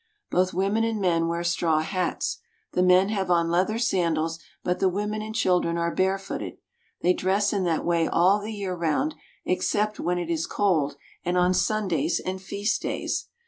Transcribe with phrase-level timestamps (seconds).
[0.31, 2.39] Both women and men wear straw hats.
[2.71, 6.57] The men have on leather sandals, but the women and children are barefooted.
[7.03, 9.13] They dress in that way all the year round,
[9.45, 13.27] except when it is cold and on Sundays and feast days.